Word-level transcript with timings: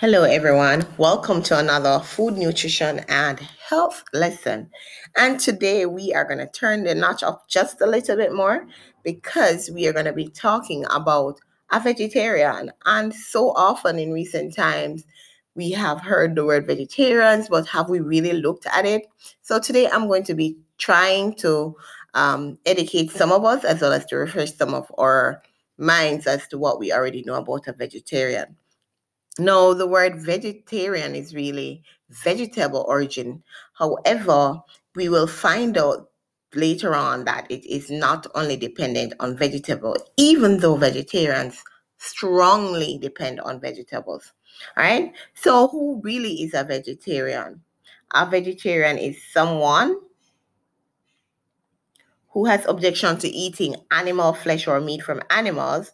Hello, 0.00 0.22
everyone. 0.22 0.86
Welcome 0.96 1.42
to 1.42 1.58
another 1.58 1.98
food, 1.98 2.38
nutrition, 2.38 3.00
and 3.08 3.40
health 3.68 4.04
lesson. 4.12 4.70
And 5.16 5.40
today 5.40 5.86
we 5.86 6.14
are 6.14 6.24
going 6.24 6.38
to 6.38 6.46
turn 6.46 6.84
the 6.84 6.94
notch 6.94 7.24
up 7.24 7.48
just 7.48 7.80
a 7.80 7.86
little 7.86 8.14
bit 8.14 8.32
more 8.32 8.64
because 9.02 9.72
we 9.74 9.88
are 9.88 9.92
going 9.92 10.04
to 10.04 10.12
be 10.12 10.28
talking 10.28 10.84
about 10.88 11.40
a 11.72 11.80
vegetarian. 11.80 12.70
And 12.86 13.12
so 13.12 13.50
often 13.56 13.98
in 13.98 14.12
recent 14.12 14.54
times, 14.54 15.02
we 15.56 15.72
have 15.72 16.00
heard 16.00 16.36
the 16.36 16.44
word 16.44 16.68
vegetarians, 16.68 17.48
but 17.48 17.66
have 17.66 17.88
we 17.88 17.98
really 17.98 18.34
looked 18.34 18.66
at 18.66 18.86
it? 18.86 19.02
So 19.42 19.58
today 19.58 19.88
I'm 19.88 20.06
going 20.06 20.22
to 20.26 20.34
be 20.34 20.56
trying 20.78 21.34
to 21.38 21.74
um, 22.14 22.56
educate 22.66 23.10
some 23.10 23.32
of 23.32 23.44
us 23.44 23.64
as 23.64 23.80
well 23.80 23.92
as 23.92 24.06
to 24.06 24.16
refresh 24.18 24.54
some 24.54 24.74
of 24.74 24.92
our 24.96 25.42
minds 25.76 26.28
as 26.28 26.46
to 26.48 26.58
what 26.58 26.78
we 26.78 26.92
already 26.92 27.24
know 27.26 27.34
about 27.34 27.66
a 27.66 27.72
vegetarian. 27.72 28.54
No, 29.38 29.72
the 29.72 29.86
word 29.86 30.20
vegetarian 30.20 31.14
is 31.14 31.34
really 31.34 31.84
vegetable 32.10 32.84
origin. 32.88 33.42
However, 33.74 34.60
we 34.96 35.08
will 35.08 35.28
find 35.28 35.78
out 35.78 36.10
later 36.54 36.94
on 36.94 37.24
that 37.26 37.46
it 37.50 37.64
is 37.64 37.90
not 37.90 38.26
only 38.34 38.56
dependent 38.56 39.14
on 39.20 39.36
vegetable, 39.36 39.96
even 40.16 40.58
though 40.58 40.76
vegetarians 40.76 41.62
strongly 41.98 42.98
depend 43.00 43.40
on 43.40 43.60
vegetables. 43.60 44.32
All 44.76 44.82
right. 44.84 45.12
So, 45.34 45.68
who 45.68 46.00
really 46.02 46.42
is 46.42 46.54
a 46.54 46.64
vegetarian? 46.64 47.62
A 48.12 48.28
vegetarian 48.28 48.98
is 48.98 49.22
someone 49.32 49.96
who 52.30 52.46
has 52.46 52.64
objection 52.66 53.18
to 53.18 53.28
eating 53.28 53.76
animal 53.90 54.32
flesh 54.32 54.66
or 54.66 54.80
meat 54.80 55.02
from 55.02 55.22
animals 55.30 55.92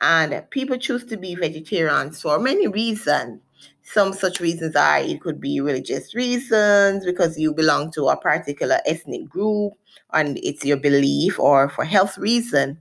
and 0.00 0.44
people 0.50 0.76
choose 0.76 1.04
to 1.06 1.16
be 1.16 1.34
vegetarians 1.34 2.22
for 2.22 2.38
many 2.38 2.68
reasons. 2.68 3.40
Some 3.82 4.12
such 4.12 4.38
reasons 4.40 4.76
are 4.76 4.98
it 4.98 5.20
could 5.20 5.40
be 5.40 5.60
religious 5.60 6.14
reasons 6.14 7.04
because 7.04 7.38
you 7.38 7.54
belong 7.54 7.90
to 7.92 8.08
a 8.08 8.16
particular 8.16 8.78
ethnic 8.86 9.28
group 9.28 9.72
and 10.12 10.38
it's 10.42 10.64
your 10.64 10.76
belief, 10.76 11.38
or 11.38 11.68
for 11.70 11.84
health 11.84 12.16
reason, 12.18 12.78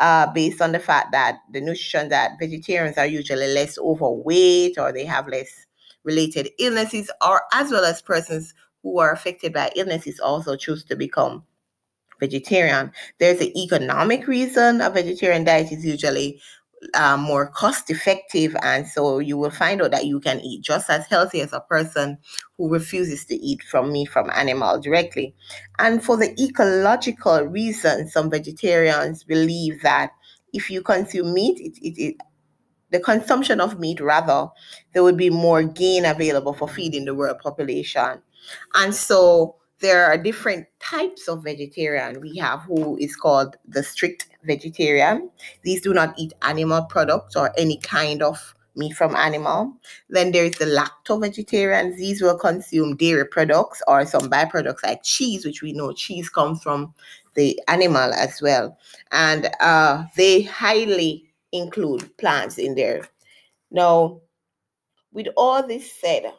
uh, 0.00 0.32
based 0.32 0.62
on 0.62 0.72
the 0.72 0.78
fact 0.78 1.12
that 1.12 1.38
the 1.52 1.60
notion 1.60 2.08
that 2.08 2.38
vegetarians 2.38 2.98
are 2.98 3.06
usually 3.06 3.48
less 3.48 3.78
overweight 3.78 4.78
or 4.78 4.92
they 4.92 5.04
have 5.04 5.28
less 5.28 5.66
related 6.04 6.50
illnesses, 6.58 7.10
or 7.26 7.42
as 7.52 7.70
well 7.70 7.84
as 7.84 8.02
persons 8.02 8.54
who 8.82 8.98
are 8.98 9.12
affected 9.12 9.52
by 9.52 9.70
illnesses 9.76 10.20
also 10.20 10.56
choose 10.56 10.84
to 10.84 10.94
become 10.96 11.42
vegetarian. 12.20 12.92
There's 13.18 13.40
an 13.40 13.56
economic 13.56 14.26
reason 14.26 14.80
a 14.80 14.90
vegetarian 14.90 15.44
diet 15.44 15.72
is 15.72 15.84
usually 15.84 16.40
um, 16.94 17.20
more 17.20 17.48
cost 17.48 17.90
effective, 17.90 18.54
and 18.62 18.86
so 18.86 19.18
you 19.18 19.38
will 19.38 19.50
find 19.50 19.80
out 19.80 19.90
that 19.92 20.06
you 20.06 20.20
can 20.20 20.40
eat 20.40 20.62
just 20.62 20.90
as 20.90 21.06
healthy 21.06 21.40
as 21.40 21.52
a 21.52 21.60
person 21.60 22.18
who 22.58 22.68
refuses 22.68 23.24
to 23.26 23.34
eat 23.36 23.62
from 23.62 23.92
meat 23.92 24.08
from 24.08 24.30
animal 24.30 24.80
directly. 24.80 25.34
And 25.78 26.04
for 26.04 26.16
the 26.16 26.34
ecological 26.40 27.42
reason, 27.42 28.08
some 28.08 28.30
vegetarians 28.30 29.24
believe 29.24 29.82
that 29.82 30.10
if 30.52 30.70
you 30.70 30.82
consume 30.82 31.32
meat, 31.32 31.58
it, 31.60 31.78
it, 31.80 31.98
it 31.98 32.16
the 32.90 33.00
consumption 33.00 33.60
of 33.60 33.80
meat 33.80 34.00
rather 34.00 34.46
there 34.92 35.02
would 35.02 35.16
be 35.16 35.28
more 35.28 35.64
gain 35.64 36.04
available 36.04 36.54
for 36.54 36.68
feeding 36.68 37.04
the 37.04 37.14
world 37.14 37.38
population 37.42 38.22
and 38.74 38.94
so 38.94 39.56
there 39.84 40.06
are 40.06 40.16
different 40.16 40.66
types 40.80 41.28
of 41.28 41.44
vegetarian. 41.44 42.18
We 42.22 42.38
have 42.38 42.60
who 42.60 42.96
is 42.96 43.14
called 43.14 43.56
the 43.68 43.82
strict 43.82 44.28
vegetarian. 44.44 45.30
These 45.62 45.82
do 45.82 45.92
not 45.92 46.14
eat 46.18 46.32
animal 46.40 46.84
products 46.84 47.36
or 47.36 47.52
any 47.58 47.76
kind 47.76 48.22
of 48.22 48.54
meat 48.76 48.94
from 48.94 49.14
animal. 49.14 49.74
Then 50.08 50.32
there 50.32 50.46
is 50.46 50.56
the 50.56 50.64
lacto 50.64 51.20
vegetarians. 51.20 51.98
These 51.98 52.22
will 52.22 52.38
consume 52.38 52.96
dairy 52.96 53.26
products 53.26 53.82
or 53.86 54.06
some 54.06 54.30
byproducts 54.30 54.82
like 54.82 55.02
cheese, 55.02 55.44
which 55.44 55.60
we 55.60 55.74
know 55.74 55.92
cheese 55.92 56.30
comes 56.30 56.62
from 56.62 56.94
the 57.34 57.60
animal 57.68 58.10
as 58.14 58.40
well. 58.40 58.78
And 59.12 59.50
uh, 59.60 60.04
they 60.16 60.42
highly 60.42 61.30
include 61.52 62.16
plants 62.16 62.56
in 62.56 62.74
there. 62.74 63.06
Now, 63.70 64.22
with 65.12 65.26
all 65.36 65.66
this 65.66 65.92
said, 65.92 66.32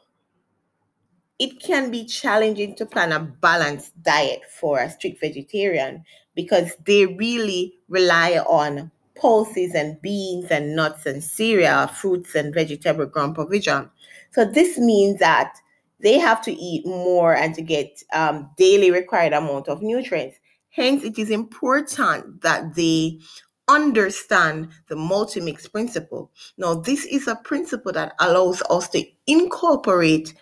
it 1.39 1.59
can 1.61 1.91
be 1.91 2.05
challenging 2.05 2.75
to 2.75 2.85
plan 2.85 3.11
a 3.11 3.19
balanced 3.19 3.91
diet 4.01 4.41
for 4.49 4.79
a 4.79 4.89
strict 4.89 5.19
vegetarian 5.19 6.03
because 6.35 6.73
they 6.85 7.05
really 7.05 7.73
rely 7.89 8.37
on 8.47 8.91
pulses 9.15 9.73
and 9.73 10.01
beans 10.01 10.47
and 10.51 10.75
nuts 10.75 11.05
and 11.05 11.23
cereal, 11.23 11.87
fruits 11.87 12.35
and 12.35 12.53
vegetable 12.53 13.05
ground 13.05 13.35
provision. 13.35 13.89
So 14.31 14.45
this 14.45 14.77
means 14.77 15.19
that 15.19 15.57
they 16.01 16.19
have 16.19 16.41
to 16.43 16.53
eat 16.53 16.85
more 16.85 17.35
and 17.35 17.55
to 17.55 17.61
get 17.61 18.03
um, 18.13 18.49
daily 18.57 18.91
required 18.91 19.33
amount 19.33 19.67
of 19.67 19.81
nutrients. 19.81 20.37
Hence, 20.69 21.03
it 21.03 21.17
is 21.17 21.29
important 21.29 22.41
that 22.41 22.75
they 22.75 23.19
understand 23.67 24.69
the 24.89 24.95
multi-mix 24.95 25.67
principle. 25.67 26.31
Now, 26.57 26.75
this 26.75 27.05
is 27.05 27.27
a 27.27 27.35
principle 27.37 27.93
that 27.93 28.13
allows 28.19 28.61
us 28.69 28.89
to 28.89 29.05
incorporate 29.25 30.33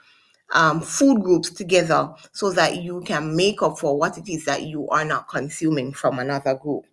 um, 0.54 0.80
food 0.82 1.22
groups 1.22 1.50
together 1.50 2.14
so 2.32 2.52
that 2.52 2.82
you 2.82 3.02
can 3.02 3.36
make 3.36 3.62
up 3.62 3.78
for 3.78 3.98
what 3.98 4.18
it 4.18 4.30
is 4.30 4.46
that 4.46 4.64
you 4.64 4.88
are 4.90 5.06
not 5.06 5.28
consuming 5.28 5.92
from 5.94 6.20
another 6.20 6.56
group. 6.56 6.86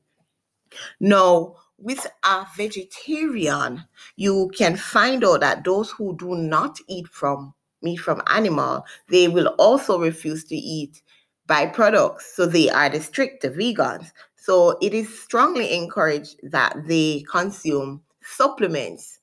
Now, 0.99 1.57
with 1.79 2.07
a 2.25 2.47
vegetarian, 2.57 3.85
you 4.17 4.51
can 4.57 4.77
find 4.77 5.25
out 5.25 5.41
that 5.41 5.65
those 5.65 5.91
who 5.91 6.17
do 6.17 6.35
not 6.35 6.79
eat 6.89 7.09
from 7.09 7.55
meat 7.83 7.97
from 7.97 8.23
animal, 8.27 8.85
they 9.09 9.29
will 9.29 9.49
also 9.59 9.99
refuse 9.99 10.45
to 10.45 10.55
eat 10.57 11.03
byproducts. 11.49 12.23
So 12.35 12.47
they 12.47 12.69
are 12.71 12.91
the 12.91 13.01
strict 13.01 13.43
vegans. 13.45 14.13
So 14.37 14.79
it 14.83 14.95
is 14.95 15.23
strongly 15.23 15.75
encouraged 15.75 16.41
that 16.51 16.77
they 16.87 17.25
consume 17.31 18.03
supplements, 18.23 19.20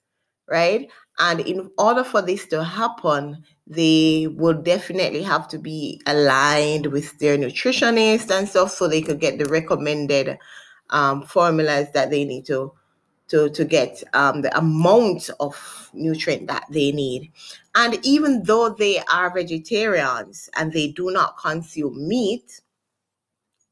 right? 0.48 0.90
And 1.20 1.40
in 1.42 1.72
order 1.78 2.04
for 2.04 2.22
this 2.22 2.46
to 2.48 2.64
happen, 2.64 3.44
they 3.66 4.28
would 4.28 4.64
definitely 4.64 5.24
have 5.24 5.48
to 5.50 5.58
be 5.58 6.02
aligned 6.06 6.88
with 6.88 7.18
their 7.20 7.38
nutritionist 7.38 8.32
and 8.32 8.48
stuff 8.48 8.72
so 8.72 8.88
they 8.88 9.02
could 9.02 9.20
get 9.20 9.40
the 9.40 9.46
recommended 9.46 10.38
um, 10.90 11.24
formulas 11.24 11.88
that 11.94 12.10
they 12.10 12.24
need 12.24 12.46
to 12.46 12.72
to 13.30 13.50
to 13.50 13.66
get 13.66 14.02
um, 14.14 14.42
the 14.42 14.58
amount 14.58 15.30
of 15.40 15.90
nutrient 15.94 16.48
that 16.48 16.66
they 16.70 16.92
need. 16.92 17.32
And 17.76 18.00
even 18.06 18.44
though 18.44 18.70
they 18.70 19.00
are 19.12 19.34
vegetarians 19.34 20.50
and 20.56 20.72
they 20.72 20.90
do 20.92 21.12
not 21.12 21.38
consume 21.38 22.08
meat, 22.08 22.62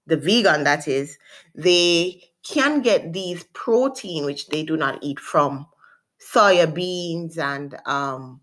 the 0.08 0.18
vegan 0.18 0.64
that 0.66 0.88
is, 0.88 1.18
they 1.54 2.22
can 2.44 2.82
get 2.82 3.14
these 3.14 3.44
protein 3.54 4.26
which 4.26 4.48
they 4.50 4.64
do 4.64 4.78
not 4.78 5.00
eat 5.02 5.20
from 5.20 5.66
soya 6.20 6.74
beans 6.74 7.38
and 7.38 7.78
um, 7.86 8.42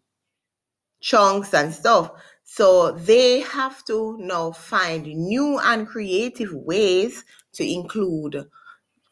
chunks 1.00 1.52
and 1.54 1.72
stuff. 1.72 2.10
So 2.44 2.92
they 2.92 3.40
have 3.40 3.84
to 3.86 4.16
now 4.18 4.52
find 4.52 5.06
new 5.06 5.58
and 5.58 5.86
creative 5.86 6.52
ways 6.52 7.24
to 7.54 7.64
include 7.64 8.46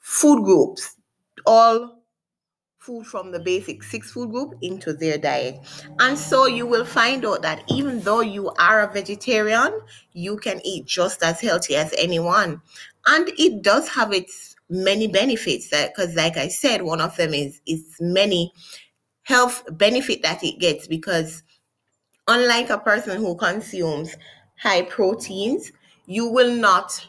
food 0.00 0.44
groups, 0.44 0.96
all 1.46 2.00
food 2.78 3.06
from 3.06 3.30
the 3.30 3.38
basic 3.38 3.82
six 3.82 4.10
food 4.10 4.30
group 4.30 4.54
into 4.62 4.92
their 4.92 5.18
diet. 5.18 5.58
And 6.00 6.18
so 6.18 6.46
you 6.46 6.66
will 6.66 6.84
find 6.84 7.24
out 7.26 7.42
that 7.42 7.62
even 7.68 8.00
though 8.00 8.20
you 8.22 8.50
are 8.58 8.80
a 8.80 8.92
vegetarian, 8.92 9.80
you 10.12 10.38
can 10.38 10.60
eat 10.64 10.86
just 10.86 11.22
as 11.22 11.40
healthy 11.40 11.76
as 11.76 11.94
anyone. 11.98 12.62
And 13.06 13.28
it 13.38 13.62
does 13.62 13.88
have 13.88 14.12
its 14.12 14.49
many 14.70 15.08
benefits 15.08 15.68
that 15.70 15.94
because 15.94 16.14
like 16.14 16.36
I 16.36 16.48
said, 16.48 16.82
one 16.82 17.00
of 17.00 17.16
them 17.16 17.34
is 17.34 17.60
is 17.66 17.84
many 18.00 18.52
health 19.22 19.64
benefit 19.72 20.22
that 20.22 20.42
it 20.42 20.58
gets 20.58 20.86
because 20.86 21.42
unlike 22.28 22.70
a 22.70 22.78
person 22.78 23.18
who 23.18 23.36
consumes 23.36 24.16
high 24.56 24.82
proteins, 24.82 25.72
you 26.06 26.26
will 26.28 26.54
not 26.54 27.06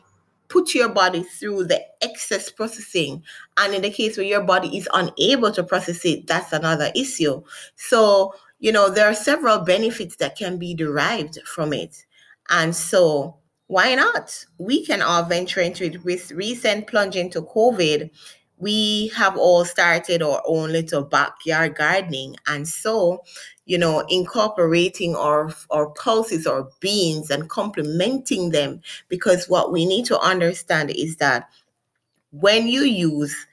put 0.48 0.74
your 0.74 0.90
body 0.90 1.24
through 1.24 1.64
the 1.64 1.82
excess 2.02 2.52
processing. 2.52 3.24
And 3.58 3.74
in 3.74 3.84
the 3.84 3.90
case 3.90 4.18
where 4.18 4.26
your 4.26 4.44
body 4.44 4.78
is 4.78 4.90
unable 4.94 5.52
to 5.52 5.64
process 5.64 6.04
it, 6.06 6.28
that's 6.28 6.52
another 6.52 6.92
issue. 6.96 7.42
So, 7.76 8.34
you 8.60 8.72
know, 8.72 8.90
there 8.90 9.08
are 9.08 9.14
several 9.14 9.60
benefits 9.60 10.18
that 10.18 10.38
can 10.38 10.58
be 10.58 10.74
derived 10.74 11.40
from 11.46 11.72
it. 11.72 12.06
And 12.50 12.76
so, 12.76 13.38
why 13.72 13.96
not? 13.96 14.46
We 14.58 14.86
can 14.86 15.02
all 15.02 15.24
venture 15.24 15.62
into 15.62 15.86
it 15.86 16.04
with 16.04 16.34
recent 16.34 16.88
plunge 16.88 17.16
into 17.16 17.42
COVID. 17.42 18.10
We 18.58 19.08
have 19.16 19.38
all 19.38 19.64
started 19.64 20.22
our 20.22 20.44
own 20.46 20.74
little 20.74 21.04
backyard 21.04 21.76
gardening. 21.76 22.36
And 22.48 22.68
so 22.68 23.24
you 23.66 23.78
know 23.78 24.02
incorporating 24.10 25.16
our 25.16 25.56
our 25.70 25.90
pulses 25.92 26.46
or 26.46 26.70
beans 26.82 27.32
and 27.32 27.50
complementing 27.50 28.50
them. 28.50 28.82
Because 29.08 29.48
what 29.48 29.72
we 29.72 29.86
need 29.86 30.04
to 30.08 30.20
understand 30.20 30.92
is 30.92 31.16
that 31.18 31.50
when 32.32 32.68
you 32.68 32.82
use 32.82 33.48